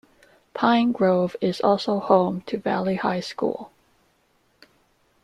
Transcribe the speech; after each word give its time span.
Pine 0.55 0.91
Grove 0.91 1.35
is 1.41 1.61
also 1.61 1.99
home 1.99 2.41
to 2.47 2.57
Valley 2.57 2.95
High 2.95 3.19
School. 3.19 3.69